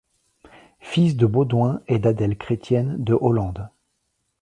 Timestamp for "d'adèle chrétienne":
1.99-2.95